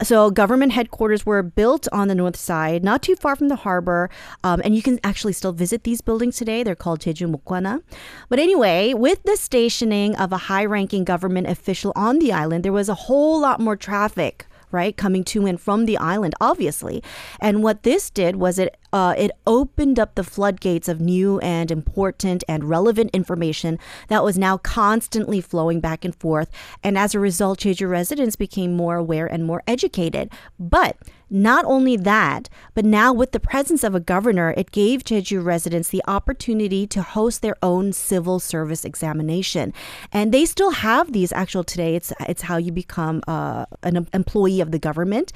So 0.04 0.30
government 0.32 0.74
headquarters 0.74 1.26
were 1.26 1.42
built 1.44 1.88
on 1.92 2.08
the 2.08 2.16
north 2.16 2.36
side, 2.36 2.84
not 2.84 3.02
too 3.02 3.16
far 3.16 3.36
from 3.36 3.48
the 3.48 3.56
harbor, 3.58 4.10
um, 4.44 4.62
and 4.64 4.76
you 4.76 4.82
can 4.82 5.00
actually 5.04 5.34
still 5.34 5.54
visit 5.54 5.84
these 5.84 6.02
buildings 6.02 6.38
today. 6.38 6.64
They're 6.64 6.76
called 6.76 7.00
Jeju 7.00 7.34
Mokgwana. 7.34 7.82
But 8.30 8.40
anyway, 8.40 8.94
with 8.94 9.24
the 9.24 9.38
stationing 9.38 10.16
of 10.16 10.32
a 10.34 10.38
high-ranking 10.38 11.04
government 11.04 11.48
official 11.48 11.94
on 11.96 12.20
the 12.20 12.32
island, 12.32 12.64
there 12.66 12.74
was 12.74 12.90
a 12.90 12.96
whole 12.96 13.40
lot 13.40 13.60
more 13.60 13.76
traffic 13.76 14.48
right? 14.72 14.98
Coming 14.98 15.24
to 15.24 15.46
and 15.46 15.60
from 15.60 15.86
the 15.86 15.98
island, 15.98 16.36
obviously. 16.42 17.02
And 17.40 17.64
what 17.64 17.84
this 17.84 18.10
did 18.10 18.36
was 18.36 18.60
it 18.60 18.78
uh, 18.94 19.14
it 19.18 19.32
opened 19.46 20.00
up 20.00 20.16
the 20.16 20.24
floodgates 20.24 20.88
of 20.88 21.02
new 21.02 21.40
and 21.40 21.72
important 21.72 22.44
and 22.48 22.64
relevant 22.64 23.12
information 23.14 23.80
that 24.08 24.24
was 24.24 24.38
now 24.38 24.58
constantly 24.58 25.42
flowing 25.42 25.80
back 25.80 26.06
and 26.06 26.16
forth. 26.16 26.50
And 26.84 26.98
as 26.98 27.14
a 27.14 27.20
result, 27.20 27.60
Jeju 27.60 27.90
residents 27.90 28.36
became 28.36 28.76
more 28.76 28.96
aware 28.96 29.28
and 29.28 29.46
more 29.46 29.64
educated. 29.68 30.32
But 30.60 30.98
not 31.30 31.66
only 31.66 31.98
that, 31.98 32.48
but 32.74 32.86
now 32.86 33.12
with 33.12 33.34
the 33.34 33.40
presence 33.40 33.84
of 33.84 33.94
a 33.94 34.00
governor, 34.00 34.54
it 34.56 34.72
gave 34.72 35.04
Jeju 35.04 35.44
residents 35.44 35.90
the 35.90 36.02
opportunity 36.08 36.88
to 36.88 37.02
host 37.02 37.42
their 37.42 37.58
own 37.62 37.92
civil 37.92 38.40
service 38.40 38.86
examination. 38.86 39.74
And 40.14 40.34
they 40.34 40.46
still 40.46 40.72
have 40.72 41.12
these 41.12 41.34
actual 41.34 41.66
today. 41.66 41.96
It's 41.96 42.14
it's 42.28 42.44
how 42.44 42.58
you 42.58 42.72
become 42.72 43.24
uh, 43.28 43.66
an 43.84 44.08
employee 44.14 44.62
of 44.62 44.72
the 44.72 44.80
government. 44.80 45.34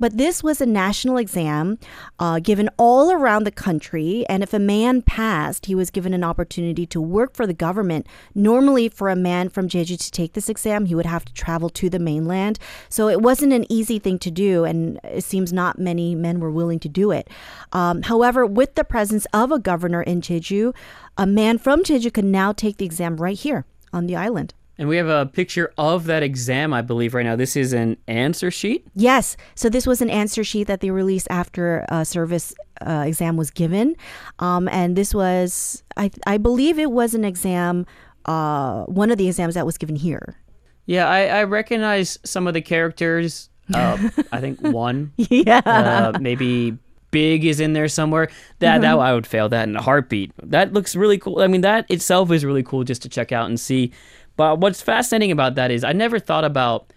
But 0.00 0.16
this 0.16 0.42
was 0.42 0.60
a 0.60 0.66
national 0.66 1.18
exam 1.18 1.78
uh, 2.18 2.38
given 2.40 2.70
all 2.78 2.93
around 3.02 3.44
the 3.44 3.50
country. 3.50 4.24
And 4.28 4.42
if 4.42 4.52
a 4.52 4.58
man 4.58 5.02
passed, 5.02 5.66
he 5.66 5.74
was 5.74 5.90
given 5.90 6.14
an 6.14 6.24
opportunity 6.24 6.86
to 6.86 7.00
work 7.00 7.34
for 7.34 7.46
the 7.46 7.54
government. 7.54 8.06
Normally, 8.34 8.88
for 8.88 9.08
a 9.08 9.16
man 9.16 9.48
from 9.48 9.68
Jeju 9.68 9.98
to 9.98 10.10
take 10.10 10.32
this 10.32 10.48
exam, 10.48 10.86
he 10.86 10.94
would 10.94 11.06
have 11.06 11.24
to 11.24 11.32
travel 11.32 11.68
to 11.70 11.90
the 11.90 11.98
mainland. 11.98 12.58
So 12.88 13.08
it 13.08 13.20
wasn't 13.20 13.52
an 13.52 13.66
easy 13.70 13.98
thing 13.98 14.18
to 14.20 14.30
do. 14.30 14.64
And 14.64 15.00
it 15.04 15.24
seems 15.24 15.52
not 15.52 15.78
many 15.78 16.14
men 16.14 16.40
were 16.40 16.50
willing 16.50 16.80
to 16.80 16.88
do 16.88 17.10
it. 17.10 17.28
Um, 17.72 18.02
however, 18.02 18.46
with 18.46 18.74
the 18.74 18.84
presence 18.84 19.26
of 19.32 19.50
a 19.50 19.58
governor 19.58 20.02
in 20.02 20.20
Jeju, 20.20 20.74
a 21.16 21.26
man 21.26 21.58
from 21.58 21.82
Jeju 21.82 22.12
can 22.12 22.30
now 22.30 22.52
take 22.52 22.76
the 22.76 22.84
exam 22.84 23.16
right 23.16 23.38
here 23.38 23.64
on 23.92 24.06
the 24.06 24.16
island. 24.16 24.54
And 24.76 24.88
we 24.88 24.96
have 24.96 25.08
a 25.08 25.26
picture 25.26 25.72
of 25.78 26.06
that 26.06 26.22
exam, 26.22 26.72
I 26.72 26.82
believe, 26.82 27.14
right 27.14 27.24
now. 27.24 27.36
This 27.36 27.54
is 27.54 27.72
an 27.72 27.96
answer 28.08 28.50
sheet. 28.50 28.84
Yes. 28.94 29.36
So 29.54 29.68
this 29.68 29.86
was 29.86 30.02
an 30.02 30.10
answer 30.10 30.42
sheet 30.42 30.66
that 30.66 30.80
they 30.80 30.90
released 30.90 31.28
after 31.30 31.84
a 31.88 32.04
service 32.04 32.54
uh, 32.80 33.04
exam 33.06 33.36
was 33.36 33.50
given. 33.50 33.96
Um, 34.38 34.68
and 34.68 34.96
this 34.96 35.14
was, 35.14 35.82
I, 35.96 36.10
I 36.26 36.38
believe 36.38 36.78
it 36.78 36.90
was 36.90 37.14
an 37.14 37.24
exam, 37.24 37.86
uh, 38.24 38.84
one 38.84 39.10
of 39.10 39.18
the 39.18 39.28
exams 39.28 39.54
that 39.54 39.66
was 39.66 39.78
given 39.78 39.96
here. 39.96 40.36
Yeah, 40.86 41.08
I, 41.08 41.26
I 41.26 41.44
recognize 41.44 42.18
some 42.24 42.46
of 42.46 42.54
the 42.54 42.60
characters 42.60 43.48
uh, 43.74 44.10
I 44.30 44.40
think 44.40 44.60
one. 44.60 45.12
yeah. 45.16 45.62
Uh, 45.64 46.18
maybe 46.20 46.76
big 47.10 47.44
is 47.44 47.60
in 47.60 47.72
there 47.72 47.88
somewhere. 47.88 48.28
That 48.58 48.74
mm-hmm. 48.74 48.82
that 48.82 48.98
I 48.98 49.14
would 49.14 49.26
fail 49.26 49.48
that 49.48 49.68
in 49.68 49.76
a 49.76 49.82
heartbeat. 49.82 50.32
That 50.42 50.72
looks 50.72 50.94
really 50.94 51.18
cool. 51.18 51.40
I 51.40 51.46
mean, 51.46 51.62
that 51.62 51.90
itself 51.90 52.30
is 52.30 52.44
really 52.44 52.62
cool 52.62 52.84
just 52.84 53.02
to 53.02 53.08
check 53.08 53.32
out 53.32 53.46
and 53.46 53.58
see. 53.58 53.92
But 54.36 54.58
what's 54.58 54.82
fascinating 54.82 55.30
about 55.30 55.54
that 55.54 55.70
is 55.70 55.84
I 55.84 55.92
never 55.92 56.18
thought 56.18 56.44
about, 56.44 56.92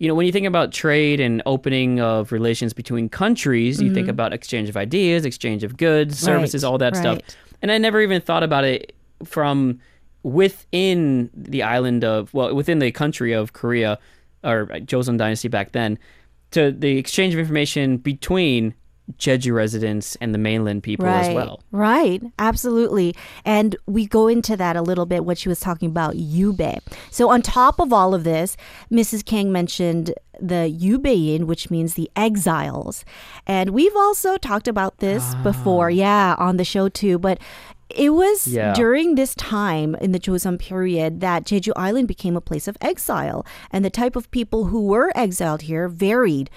you 0.00 0.08
know, 0.08 0.14
when 0.14 0.24
you 0.24 0.32
think 0.32 0.46
about 0.46 0.72
trade 0.72 1.20
and 1.20 1.42
opening 1.44 2.00
of 2.00 2.32
relations 2.32 2.72
between 2.72 3.10
countries, 3.10 3.76
mm-hmm. 3.76 3.86
you 3.86 3.94
think 3.94 4.06
mm-hmm. 4.06 4.12
about 4.12 4.32
exchange 4.32 4.70
of 4.70 4.76
ideas, 4.76 5.26
exchange 5.26 5.62
of 5.62 5.76
goods, 5.76 6.18
services, 6.18 6.64
right. 6.64 6.70
all 6.70 6.78
that 6.78 6.94
right. 6.94 7.00
stuff. 7.00 7.36
And 7.60 7.70
I 7.70 7.76
never 7.76 8.00
even 8.00 8.22
thought 8.22 8.42
about 8.42 8.64
it 8.64 8.94
from 9.24 9.78
within 10.22 11.28
the 11.34 11.62
island 11.62 12.02
of 12.02 12.32
well, 12.32 12.54
within 12.54 12.78
the 12.78 12.90
country 12.90 13.34
of 13.34 13.52
Korea 13.52 13.98
or 14.42 14.66
Joseon 14.66 15.18
Dynasty 15.18 15.48
back 15.48 15.72
then, 15.72 15.98
to 16.52 16.72
the 16.72 16.96
exchange 16.96 17.34
of 17.34 17.40
information 17.40 17.98
between 17.98 18.74
Jeju 19.18 19.54
residents 19.54 20.16
and 20.20 20.34
the 20.34 20.38
mainland 20.38 20.82
people 20.82 21.06
right, 21.06 21.30
as 21.30 21.34
well. 21.34 21.60
Right, 21.70 22.22
absolutely. 22.38 23.14
And 23.44 23.76
we 23.86 24.06
go 24.06 24.28
into 24.28 24.56
that 24.56 24.76
a 24.76 24.82
little 24.82 25.06
bit, 25.06 25.24
what 25.24 25.38
she 25.38 25.48
was 25.48 25.60
talking 25.60 25.88
about, 25.88 26.14
Yube. 26.14 26.78
So, 27.10 27.30
on 27.30 27.42
top 27.42 27.80
of 27.80 27.92
all 27.92 28.14
of 28.14 28.24
this, 28.24 28.56
Mrs. 28.90 29.24
Kang 29.24 29.52
mentioned 29.52 30.14
the 30.40 30.74
Yubein, 30.80 31.44
which 31.44 31.70
means 31.70 31.94
the 31.94 32.10
exiles. 32.16 33.04
And 33.46 33.70
we've 33.70 33.96
also 33.96 34.36
talked 34.36 34.68
about 34.68 34.98
this 34.98 35.22
ah. 35.34 35.42
before, 35.42 35.90
yeah, 35.90 36.34
on 36.38 36.56
the 36.56 36.64
show 36.64 36.88
too. 36.88 37.18
But 37.18 37.38
it 37.94 38.10
was 38.10 38.46
yeah. 38.46 38.72
during 38.72 39.14
this 39.14 39.34
time 39.34 39.94
in 39.96 40.12
the 40.12 40.20
Joseon 40.20 40.58
period 40.58 41.20
that 41.20 41.44
Jeju 41.44 41.72
Island 41.76 42.08
became 42.08 42.36
a 42.36 42.40
place 42.40 42.68
of 42.68 42.76
exile, 42.80 43.44
and 43.72 43.84
the 43.84 43.90
type 43.90 44.16
of 44.16 44.30
people 44.30 44.66
who 44.66 44.86
were 44.86 45.12
exiled 45.14 45.62
here 45.62 45.88
varied, 45.88 46.50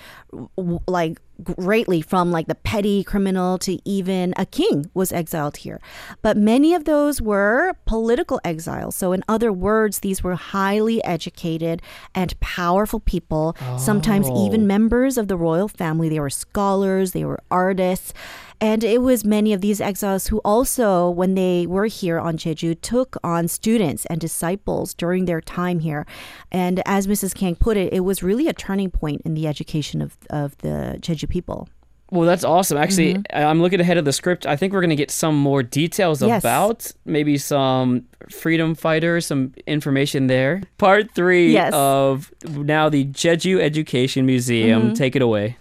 like 0.87 1.19
greatly 1.43 2.01
from 2.01 2.31
like 2.31 2.47
the 2.47 2.55
petty 2.55 3.03
criminal 3.03 3.57
to 3.57 3.79
even 3.87 4.33
a 4.37 4.45
king 4.45 4.89
was 4.93 5.11
exiled 5.11 5.57
here. 5.57 5.79
But 6.21 6.37
many 6.37 6.73
of 6.73 6.85
those 6.85 7.21
were 7.21 7.73
political 7.85 8.39
exiles. 8.43 8.95
So, 8.95 9.11
in 9.13 9.23
other 9.27 9.51
words, 9.51 9.99
these 9.99 10.23
were 10.23 10.35
highly 10.35 11.03
educated 11.03 11.81
and 12.13 12.39
powerful 12.39 12.99
people, 12.99 13.55
oh. 13.61 13.77
sometimes 13.77 14.29
even 14.29 14.67
members 14.67 15.17
of 15.17 15.27
the 15.27 15.37
royal 15.37 15.67
family. 15.67 16.09
They 16.09 16.19
were 16.19 16.29
scholars, 16.29 17.11
they 17.11 17.25
were 17.25 17.41
artists. 17.49 18.13
And 18.63 18.81
it 18.81 19.01
was 19.01 19.25
many 19.25 19.51
of 19.51 19.59
these 19.59 19.81
exiles 19.81 20.27
who 20.27 20.37
also, 20.45 21.09
when 21.09 21.35
they 21.35 21.67
were 21.67 21.87
here 21.87 22.17
on 22.17 22.37
Jeju, 22.37 22.79
took 22.79 23.17
on 23.21 23.49
students 23.49 24.05
and 24.05 24.21
disciples 24.21 24.93
during 24.93 25.25
their 25.25 25.41
time 25.41 25.79
here. 25.79 26.05
And 26.49 26.81
as 26.85 27.05
Mrs. 27.05 27.35
Kang 27.35 27.55
put 27.55 27.75
it, 27.75 27.91
it 27.91 28.01
was 28.01 28.23
really 28.23 28.47
a 28.47 28.53
turning 28.53 28.89
point 28.89 29.21
in 29.25 29.33
the 29.33 29.47
education 29.47 30.01
of, 30.01 30.17
of 30.29 30.57
the 30.59 30.97
Jeju 30.99 31.29
people. 31.29 31.67
Well, 32.13 32.27
that's 32.27 32.43
awesome. 32.43 32.77
Actually, 32.77 33.15
mm-hmm. 33.15 33.47
I'm 33.47 33.59
looking 33.59 33.79
ahead 33.79 33.97
of 33.97 34.05
the 34.05 34.13
script. 34.13 34.45
I 34.45 34.55
think 34.55 34.71
we're 34.71 34.81
going 34.81 34.91
to 34.91 34.95
get 34.95 35.09
some 35.09 35.35
more 35.35 35.63
details 35.63 36.21
yes. 36.21 36.43
about 36.43 36.91
maybe 37.05 37.39
some 37.39 38.05
freedom 38.29 38.75
fighters, 38.75 39.25
some 39.25 39.55
information 39.65 40.27
there. 40.27 40.61
Part 40.77 41.09
three 41.15 41.53
yes. 41.53 41.73
of 41.73 42.31
now 42.47 42.87
the 42.87 43.05
Jeju 43.05 43.59
Education 43.59 44.27
Museum. 44.27 44.83
Mm-hmm. 44.83 44.93
Take 44.93 45.15
it 45.15 45.23
away. 45.23 45.57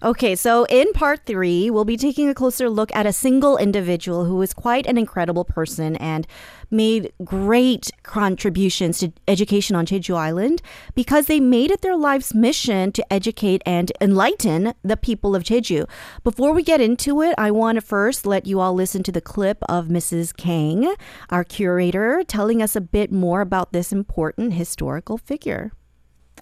Okay, 0.00 0.36
so 0.36 0.64
in 0.66 0.92
part 0.92 1.26
three, 1.26 1.70
we'll 1.70 1.84
be 1.84 1.96
taking 1.96 2.28
a 2.28 2.34
closer 2.34 2.70
look 2.70 2.94
at 2.94 3.04
a 3.04 3.12
single 3.12 3.56
individual 3.56 4.26
who 4.26 4.40
is 4.42 4.54
quite 4.54 4.86
an 4.86 4.96
incredible 4.96 5.44
person 5.44 5.96
and 5.96 6.24
made 6.70 7.12
great 7.24 7.90
contributions 8.02 8.98
to 8.98 9.12
education 9.28 9.76
on 9.76 9.86
Jeju 9.86 10.16
Island 10.16 10.62
because 10.94 11.26
they 11.26 11.40
made 11.40 11.70
it 11.70 11.82
their 11.82 11.96
life's 11.96 12.34
mission 12.34 12.92
to 12.92 13.12
educate 13.12 13.62
and 13.66 13.92
enlighten 14.00 14.74
the 14.82 14.96
people 14.96 15.34
of 15.34 15.42
Jeju. 15.42 15.88
Before 16.24 16.52
we 16.52 16.62
get 16.62 16.80
into 16.80 17.22
it, 17.22 17.34
I 17.38 17.50
want 17.50 17.76
to 17.76 17.80
first 17.80 18.26
let 18.26 18.46
you 18.46 18.60
all 18.60 18.74
listen 18.74 19.02
to 19.04 19.12
the 19.12 19.20
clip 19.20 19.58
of 19.68 19.86
Mrs. 19.86 20.36
Kang, 20.36 20.94
our 21.30 21.44
curator, 21.44 22.22
telling 22.26 22.62
us 22.62 22.76
a 22.76 22.80
bit 22.80 23.12
more 23.12 23.40
about 23.40 23.72
this 23.72 23.92
important 23.92 24.54
historical 24.54 25.18
figure. 25.18 25.72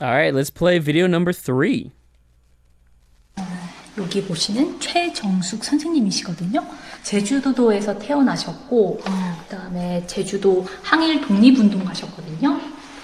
All 0.00 0.08
right, 0.08 0.34
let's 0.34 0.50
play 0.50 0.78
video 0.78 1.06
number 1.06 1.32
three. 1.32 1.92
여기 3.98 4.24
보시는 4.24 4.80
최정숙 4.80 5.64
선생님이시거든요. 5.64 6.64
제주도에서 7.02 7.98
태어나셨고, 7.98 9.00
어. 9.06 9.36
그다음에 9.48 10.04
제주도 10.06 10.66
항일 10.82 11.20
독립운동 11.20 11.84
가셨거든요. 11.84 12.58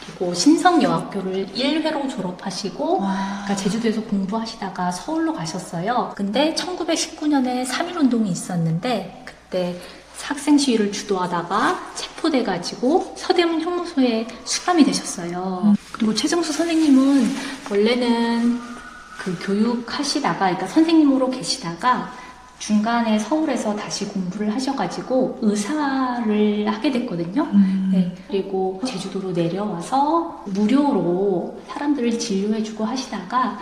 그리고 0.04 0.34
신성여학교를 0.34 1.48
1회로 1.54 2.08
졸업하시고, 2.08 2.98
그러니까 2.98 3.56
제주도에서 3.56 4.02
공부하시다가 4.02 4.90
서울로 4.90 5.32
가셨어요. 5.32 6.12
근데 6.16 6.54
1919년에 6.54 7.66
3.1운동이 7.66 8.28
있었는데, 8.28 9.24
그때 9.24 9.76
학생 10.22 10.58
시위를 10.58 10.92
주도하다가 10.92 11.92
체포돼가지고 11.94 13.14
서대문 13.16 13.60
형무소에 13.62 14.26
수감이 14.44 14.84
되셨어요. 14.84 15.62
음. 15.64 15.76
그리고 15.92 16.14
최정수 16.14 16.52
선생님은 16.52 17.34
원래는 17.70 18.60
그 19.20 19.38
교육하시다가, 19.38 20.38
그러니까 20.38 20.66
선생님으로 20.66 21.30
계시다가 21.30 22.10
중간에 22.58 23.18
서울에서 23.18 23.76
다시 23.76 24.06
공부를 24.06 24.52
하셔가지고 24.54 25.38
의사를 25.42 26.66
하게 26.66 26.90
됐거든요. 26.90 27.42
음. 27.52 27.90
네, 27.92 28.14
그리고 28.28 28.80
제주도로 28.86 29.32
내려와서 29.32 30.44
무료로 30.46 31.60
사람들을 31.68 32.18
진료해주고 32.18 32.84
하시다가 32.84 33.58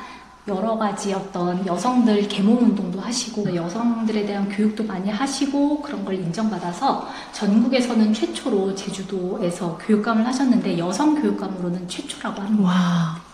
여러 0.47 0.77
가지 0.79 1.13
어떤 1.13 1.65
여성들 1.67 2.27
계몽 2.29 2.59
운동도 2.59 3.01
하시고 3.01 3.55
여성들에 3.55 4.27
대한 4.27 4.49
교육도 4.49 4.85
많이 4.85 5.11
하시고 5.11 5.83
그런 5.83 6.05
걸 6.05 6.15
인정받아서 6.15 7.09
전국에서는 7.33 8.15
최초로 8.15 8.75
제주도에서 8.75 9.77
교육감을 9.79 10.27
하셨는데 10.27 10.79
여성 10.79 11.21
교육감으로는 11.21 11.87
최초라고 11.89 12.43
합니다. 12.43 12.65
와. 12.65 13.28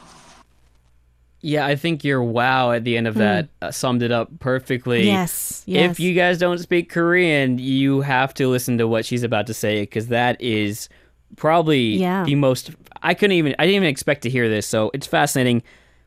Yeah, 1.44 1.66
I 1.66 1.76
think 1.76 2.04
your 2.04 2.22
wow 2.22 2.72
at 2.72 2.84
the 2.84 2.96
end 2.96 3.06
of 3.06 3.16
that 3.16 3.44
mm. 3.44 3.68
uh, 3.68 3.70
summed 3.70 4.02
it 4.02 4.10
up 4.10 4.40
perfectly. 4.40 5.04
Yes, 5.04 5.62
yes. 5.66 5.90
If 5.90 6.00
you 6.00 6.14
guys 6.14 6.38
don't 6.38 6.56
speak 6.56 6.88
Korean, 6.90 7.58
you 7.58 8.00
have 8.00 8.32
to 8.34 8.48
listen 8.48 8.78
to 8.78 8.88
what 8.88 9.04
she's 9.04 9.22
about 9.22 9.46
to 9.48 9.54
say 9.54 9.82
because 9.82 10.08
that 10.08 10.40
is 10.40 10.88
probably 11.36 11.96
yeah. 11.96 12.24
the 12.24 12.34
most. 12.34 12.70
I 13.02 13.12
couldn't 13.12 13.36
even. 13.36 13.54
I 13.58 13.66
didn't 13.66 13.76
even 13.76 13.88
expect 13.88 14.22
to 14.22 14.30
hear 14.30 14.48
this, 14.48 14.66
so 14.66 14.90
it's 14.94 15.06
fascinating. 15.06 15.62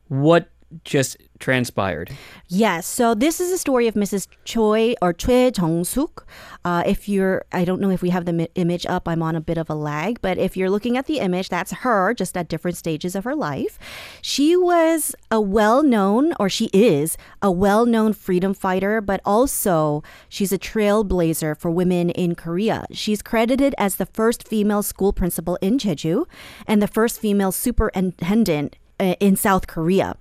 What 0.08 0.50
just 0.84 1.18
transpired. 1.40 2.12
Yes. 2.48 2.86
So 2.86 3.14
this 3.14 3.40
is 3.40 3.52
a 3.52 3.58
story 3.58 3.88
of 3.88 3.96
Mrs. 3.96 4.28
Choi 4.44 4.96
or 5.02 5.14
Choi 5.14 5.52
Jong-suk. 5.52 6.26
Uh, 6.66 6.84
if 6.86 7.08
you're, 7.08 7.46
I 7.52 7.64
don't 7.64 7.80
know 7.80 7.90
if 7.90 8.02
we 8.02 8.10
have 8.10 8.26
the 8.26 8.34
mi- 8.34 8.50
image 8.56 8.86
up. 8.86 9.08
I'm 9.08 9.22
on 9.22 9.36
a 9.36 9.42
bit 9.42 9.58
of 9.58 9.70
a 9.70 9.76
lag, 9.76 10.20
but 10.22 10.38
if 10.38 10.58
you're 10.58 10.70
looking 10.70 10.98
at 10.98 11.06
the 11.06 11.20
image, 11.20 11.50
that's 11.50 11.72
her, 11.72 12.14
just 12.14 12.36
at 12.36 12.50
different 12.50 12.76
stages 12.76 13.16
of 13.16 13.24
her 13.24 13.36
life. 13.36 13.80
She 14.22 14.58
was 14.58 15.16
a 15.32 15.40
well-known, 15.40 16.34
or 16.40 16.50
she 16.50 16.66
is 16.74 17.18
a 17.42 17.52
well-known 17.52 18.14
freedom 18.14 18.54
fighter, 18.54 19.00
but 19.00 19.22
also 19.24 20.04
she's 20.28 20.52
a 20.52 20.60
trailblazer 20.60 21.58
for 21.58 21.72
women 21.72 22.10
in 22.10 22.36
Korea. 22.36 22.86
She's 22.92 23.22
credited 23.22 23.74
as 23.78 23.96
the 23.96 24.06
first 24.06 24.48
female 24.48 24.84
school 24.84 25.14
principal 25.14 25.58
in 25.62 25.78
Jeju 25.78 26.26
and 26.66 26.82
the 26.82 26.88
first 26.88 27.20
female 27.20 27.52
superintendent 27.52 28.76
Uh, 29.00 29.14
in 29.20 29.36
South 29.36 29.68
Korea. 29.68 30.16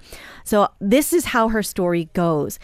So 0.45 0.69
this 0.81 1.15
is 1.15 1.27
how 1.27 1.49
her 1.49 1.63
story 1.63 2.11
goes. 2.13 2.59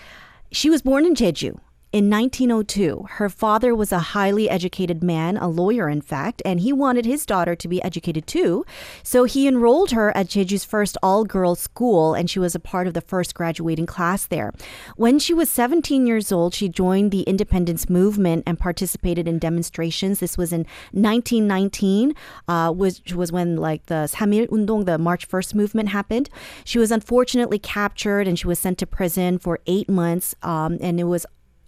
She 0.51 0.69
was 0.69 0.83
born 0.83 1.07
in 1.07 1.15
Jeju. 1.15 1.59
In 1.93 2.09
1902, 2.09 3.05
her 3.19 3.29
father 3.29 3.75
was 3.75 3.93
a 3.93 3.99
highly 3.99 4.49
educated 4.49 5.03
man, 5.03 5.37
a 5.37 5.47
lawyer, 5.47 5.91
in 5.91 6.01
fact, 6.01 6.41
and 6.43 6.61
he 6.61 6.73
wanted 6.73 7.05
his 7.05 7.27
daughter 7.27 7.55
to 7.55 7.69
be 7.69 7.83
educated 7.83 8.27
too. 8.27 8.65
So 9.03 9.25
he 9.25 9.47
enrolled 9.47 9.91
her 9.91 10.17
at 10.17 10.29
Jeju's 10.29 10.65
first 10.65 10.97
all 11.03 11.27
girls 11.27 11.61
school, 11.61 12.15
and 12.15 12.31
she 12.31 12.39
was 12.39 12.55
a 12.55 12.59
part 12.59 12.87
of 12.87 12.95
the 12.95 13.03
first 13.03 13.35
graduating 13.35 13.85
class 13.85 14.25
there. 14.25 14.55
When 14.97 15.19
she 15.19 15.35
was 15.35 15.51
17 15.51 16.07
years 16.07 16.33
old, 16.33 16.55
she 16.55 16.67
joined 16.71 17.11
the 17.11 17.25
independence 17.25 17.91
movement 17.91 18.45
and 18.47 18.59
participated 18.59 19.29
in 19.29 19.39
demonstrations. 19.39 20.21
This 20.21 20.39
was 20.39 20.51
in 20.51 20.61
1919, 20.93 22.15
uh, 22.49 22.73
which 22.73 23.13
was 23.13 23.31
when 23.31 23.57
like 23.57 23.85
the 23.85 24.09
Samil 24.11 24.49
Undong, 24.49 24.87
the 24.87 24.97
March 24.97 25.29
1st 25.29 25.55
movement 25.55 25.91
happened. 25.91 26.31
She 26.65 26.79
was 26.79 26.91
unfortunately 26.91 27.59
captured 27.59 28.27
and 28.27 28.39
she 28.39 28.47
was 28.47 28.59
sent 28.59 28.79
to 28.79 28.87
prison 28.87 29.39
for 29.39 29.61
eight 29.67 29.91
months, 29.91 30.35
um, 30.43 30.79
and 30.81 30.99
it 30.99 31.05
was 31.05 31.27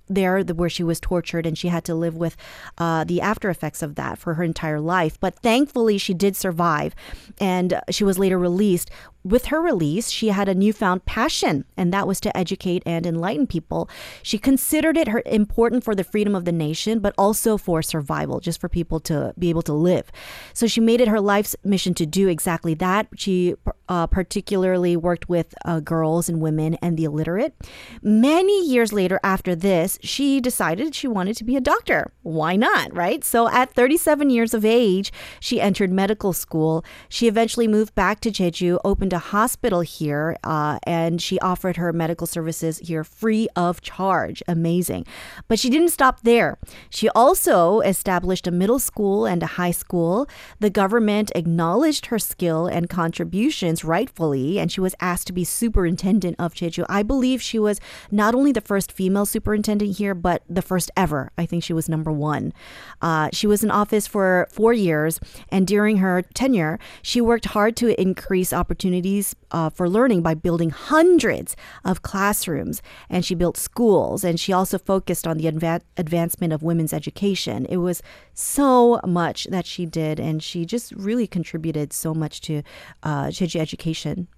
there 0.09 0.43
where 0.43 0.69
she 0.69 0.83
was 0.83 1.01
tortured 1.01 1.47
and 1.47 1.57
she 1.57 1.69
had 1.69 1.85
to 1.85 1.95
live 1.95 2.17
with 2.17 2.37
uh, 2.79 3.05
the 3.05 3.21
after 3.21 3.51
effects 3.51 3.83
of 3.83 3.95
that 3.95 4.19
for 4.19 4.35
her 4.35 4.43
entire 4.43 4.81
life. 4.81 5.19
But 5.21 5.37
thankfully, 5.37 5.99
she 5.99 6.15
did 6.15 6.37
survive 6.37 6.95
and 7.41 7.81
she 7.91 8.05
was 8.05 8.19
later 8.19 8.39
released 8.39 8.91
with 9.25 9.47
her 9.47 9.61
release, 9.61 10.11
she 10.11 10.29
had 10.29 10.51
a 10.51 10.55
newfound 10.55 11.07
passion, 11.07 11.65
and 11.79 11.93
that 11.95 12.07
was 12.07 12.21
to 12.21 12.37
educate 12.37 12.83
and 12.85 13.07
enlighten 13.07 13.47
people. 13.47 13.89
She 14.23 14.37
considered 14.37 14.99
it 14.99 15.09
her, 15.09 15.23
important 15.25 15.83
for 15.83 15.95
the 15.95 16.05
freedom 16.05 16.35
of 16.35 16.45
the 16.45 16.53
nation, 16.53 16.99
but 16.99 17.15
also 17.17 17.57
for 17.57 17.81
survival, 17.81 18.39
just 18.39 18.61
for 18.61 18.69
people 18.69 19.01
to 19.01 19.33
be 19.39 19.49
able 19.49 19.63
to 19.63 19.73
live. 19.73 20.13
So 20.53 20.67
she 20.67 20.81
made 20.81 21.01
it 21.01 21.09
her 21.09 21.23
life's 21.23 21.57
mission 21.65 21.95
to 21.95 22.05
do 22.05 22.29
exactly 22.29 22.75
that. 22.75 23.09
She 23.17 23.55
uh, 23.89 24.07
particularly 24.09 24.95
worked 24.95 25.27
with 25.29 25.55
uh, 25.65 25.81
girls 25.81 26.29
and 26.29 26.43
women 26.43 26.75
and 26.83 26.99
the 26.99 27.05
illiterate. 27.05 27.55
Many 28.03 28.67
years 28.67 28.93
later, 28.93 29.21
after 29.25 29.55
this, 29.55 29.99
she 30.03 30.39
decided 30.39 30.95
she 30.95 31.09
wanted 31.09 31.37
to 31.39 31.45
be 31.45 31.57
a 31.57 31.63
doctor. 31.63 32.13
Why 32.23 32.57
not, 32.57 32.95
right? 32.95 33.25
So 33.25 33.49
at 33.49 33.73
37 33.73 34.29
years 34.29 34.53
of 34.53 34.67
age, 34.67 35.13
she 35.41 35.63
entered 35.63 35.91
medical 35.91 36.35
school. 36.35 36.85
She 37.09 37.27
eventually 37.27 37.69
moved 37.69 37.95
back 37.95 38.21
to 38.21 38.31
Jeju, 38.31 38.81
opened 38.85 39.14
a 39.15 39.19
hospital 39.19 39.81
here, 39.81 40.37
uh, 40.45 40.79
and 40.85 41.23
she 41.23 41.39
offered 41.39 41.77
her 41.77 41.93
medical 41.93 42.27
services 42.27 42.79
here 42.79 43.05
free 43.05 43.49
of 43.57 43.81
charge. 43.81 44.43
Amazing. 44.49 45.07
But 45.49 45.59
she 45.59 45.71
didn't 45.71 45.91
stop 45.91 46.23
there. 46.23 46.59
She 46.91 47.09
also 47.11 47.81
established 47.81 48.47
a 48.47 48.51
middle 48.51 48.79
school 48.79 49.27
and 49.27 49.43
a 49.43 49.47
high 49.47 49.71
school. 49.71 50.29
The 50.61 50.71
government 50.71 51.31
acknowledged 51.35 52.07
her 52.07 52.19
skill 52.19 52.67
and 52.67 52.91
contributions 52.91 53.85
rightfully, 53.85 54.59
and 54.59 54.71
she 54.73 54.81
was 54.81 54.95
asked 55.01 55.27
to 55.29 55.33
be 55.33 55.45
superintendent 55.45 56.37
of 56.39 56.55
Jeju. 56.55 56.85
I 56.89 57.03
believe 57.03 57.41
she 57.41 57.59
was 57.59 57.81
not 58.11 58.35
only 58.35 58.53
the 58.53 58.61
first 58.61 58.91
female 58.91 59.27
superintendent 59.27 59.99
here, 59.99 60.15
but 60.15 60.43
the 60.49 60.63
first 60.63 60.91
ever. 60.97 61.31
I 61.39 61.47
think 61.47 61.63
she 61.63 61.73
was 61.73 61.89
number 61.89 62.11
one. 62.11 62.53
Uh, 63.01 63.29
she 63.33 63.47
was 63.47 63.63
in 63.63 63.71
office 63.71 64.07
for 64.07 64.49
four 64.51 64.73
years, 64.73 65.21
and 65.51 65.67
during 65.67 65.99
her 65.99 66.23
tenure, 66.35 66.79
she 67.03 67.21
worked 67.21 67.47
hard 67.47 67.77
to 67.77 68.01
increase 68.01 68.53
opportunities 68.53 69.04
opportunities 69.05 69.37
uh, 69.51 69.71
for 69.71 69.89
learning 69.89 70.23
by 70.23 70.35
building 70.35 70.71
hundreds 70.71 71.57
of 71.85 72.03
classrooms. 72.03 72.83
And 73.09 73.25
she 73.25 73.35
built 73.35 73.57
schools. 73.57 74.25
And 74.25 74.39
she 74.39 74.53
also 74.53 74.79
focused 74.79 75.27
on 75.27 75.37
the 75.37 75.45
adva- 75.45 75.83
advancement 75.97 76.53
of 76.53 76.63
women's 76.63 76.93
education. 76.93 77.67
It 77.69 77.79
was 77.79 78.03
so 78.35 79.01
much 79.05 79.47
that 79.51 79.67
she 79.67 79.87
did. 79.87 80.19
And 80.19 80.43
she 80.43 80.65
just 80.65 80.93
really 80.93 81.27
contributed 81.27 81.93
so 81.93 82.15
much 82.15 82.41
to 82.43 82.63
uh, 83.03 83.27
Jeju 83.27 83.61
education. 83.61 84.29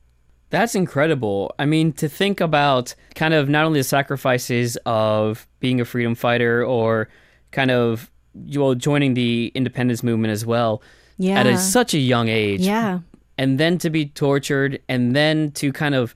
That's 0.50 0.74
incredible. 0.74 1.54
I 1.58 1.66
mean, 1.66 1.92
to 1.94 2.08
think 2.08 2.40
about 2.40 2.94
kind 3.14 3.34
of 3.34 3.48
not 3.48 3.64
only 3.64 3.80
the 3.80 3.84
sacrifices 3.84 4.78
of 4.86 5.46
being 5.58 5.80
a 5.80 5.84
freedom 5.84 6.14
fighter 6.14 6.64
or 6.64 7.08
kind 7.50 7.70
of 7.70 8.10
well 8.54 8.74
joining 8.74 9.14
the 9.14 9.50
independence 9.54 10.02
movement 10.02 10.30
as 10.30 10.44
well 10.44 10.82
yeah. 11.16 11.40
at 11.40 11.46
a, 11.46 11.56
such 11.56 11.94
a 11.94 11.98
young 11.98 12.28
age. 12.28 12.60
Yeah 12.60 13.00
and 13.38 13.58
then 13.58 13.78
to 13.78 13.90
be 13.90 14.06
tortured 14.06 14.80
and 14.88 15.14
then 15.14 15.50
to 15.52 15.72
kind 15.72 15.94
of 15.94 16.14